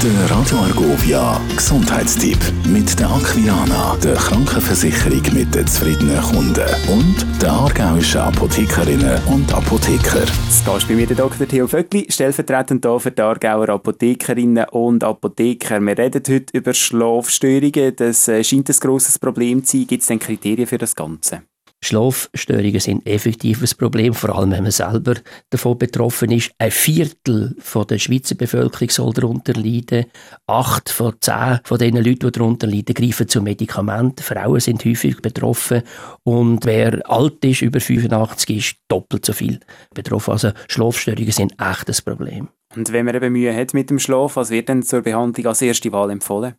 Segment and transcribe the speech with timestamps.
[0.00, 7.50] Der Radio Argovia Gesundheitstipp mit der Aquilana, der Krankenversicherung mit den zufriedenen Kunden und der
[7.50, 10.20] aargauischen Apothekerinnen und Apotheker.
[10.20, 11.48] Jetzt Gast bei mir der Dr.
[11.48, 15.80] Theo Vöckli, stellvertretend hier für die Aargauer Apothekerinnen und Apotheker.
[15.80, 17.96] Wir reden heute über Schlafstörungen.
[17.96, 19.86] Das äh, scheint ein grosses Problem zu sein.
[19.88, 21.42] Gibt es denn Kriterien für das Ganze?
[21.80, 25.14] Schlafstörungen sind effektiv ein Problem, vor allem wenn man selber
[25.50, 26.50] davon betroffen ist.
[26.58, 30.06] Ein Viertel von der Schweizer Bevölkerung soll darunter leiden.
[30.46, 34.22] Acht von zehn von den Leuten, die darunter leiden, greifen zu Medikamenten.
[34.22, 35.82] Frauen sind häufig betroffen.
[36.24, 39.60] Und wer alt ist, über 85, ist doppelt so viel
[39.94, 40.32] betroffen.
[40.32, 42.48] Also Schlafstörungen sind echt ein Problem.
[42.76, 45.62] Und wenn man eben Mühe hat mit dem Schlaf, was wird denn zur Behandlung als
[45.62, 46.54] erste Wahl empfohlen?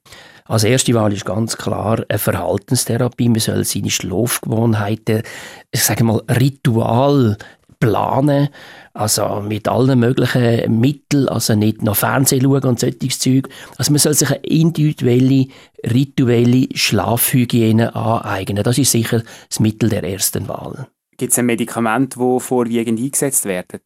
[0.50, 3.30] Als erste Wahl ist ganz klar eine Verhaltenstherapie.
[3.30, 5.22] Man soll seine Schlafgewohnheiten,
[5.70, 7.38] ich sage mal, Ritual
[7.80, 8.50] planen,
[8.96, 13.48] also mit allen möglichen Mitteln, also nicht noch Fernsehen schauen und solches Zeug.
[13.78, 15.46] Also man soll sich eine individuelle,
[15.86, 18.64] rituelle Schlafhygiene aneignen.
[18.64, 20.88] Das ist sicher das Mittel der ersten Wahl.
[21.20, 23.82] Gibt es ein Medikament, die vorwiegend eingesetzt werden?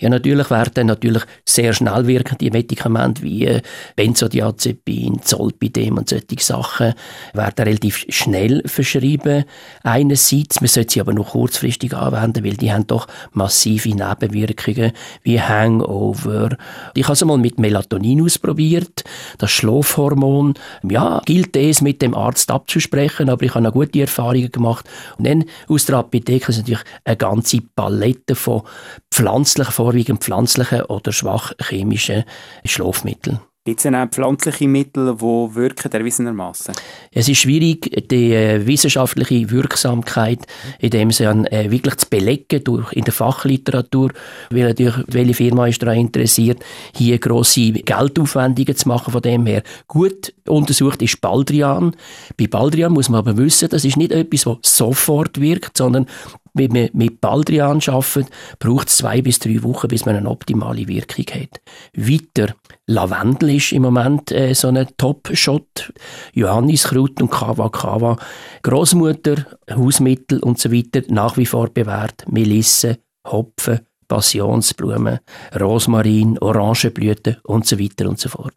[0.00, 3.60] Ja, natürlich werden natürlich sehr schnell wirkende Medikamente wie äh,
[3.94, 6.94] Benzodiazepin, Zolpidem und solche Sachen
[7.34, 9.44] werden relativ schnell verschrieben.
[9.82, 15.42] Einerseits, man sollte sie aber noch kurzfristig anwenden, weil die haben doch massive Nebenwirkungen wie
[15.42, 16.56] Hangover.
[16.94, 19.04] Ich habe es mal mit Melatonin ausprobiert,
[19.36, 20.54] das Schlafhormon.
[20.88, 24.88] Ja, gilt es mit dem Arzt abzusprechen, aber ich habe noch gute Erfahrungen gemacht.
[25.18, 28.62] Und dann aus der Apotheke sind natürlich eine ganze Palette von
[29.10, 32.24] pflanzlichen, vorwiegend pflanzlichen oder schwach chemischen
[32.64, 33.40] Schlafmitteln.
[33.68, 36.74] Gibt es denn auch pflanzliche Mittel, die wirken, erwiesenermaßen?
[37.12, 40.46] Es ist schwierig, die äh, wissenschaftliche Wirksamkeit
[40.78, 44.12] in dem Sinne äh, wirklich zu belegen durch, in der Fachliteratur,
[44.48, 46.64] weil natürlich, welche Firma ist daran interessiert,
[46.96, 49.62] hier grosse Geldaufwendungen zu machen von dem her.
[49.86, 51.94] Gut untersucht ist Baldrian.
[52.38, 56.06] Bei Baldrian muss man aber wissen, das ist nicht etwas, was sofort wirkt, sondern
[56.58, 60.86] wenn man mit Baldrian arbeitet, braucht es zwei bis drei Wochen, bis man eine optimale
[60.88, 61.60] Wirkung hat.
[61.94, 62.54] Weiter,
[62.86, 65.92] Lavendel ist im Moment äh, so ein Top-Shot.
[66.34, 68.16] Johanniskraut und Kava Kava.
[68.62, 72.24] Großmutter, Hausmittel und so weiter nach wie vor bewährt.
[72.30, 75.20] Melisse, Hopfen, Passionsblumen,
[75.58, 78.56] Rosmarin, Orangenblüten und so weiter und so fort.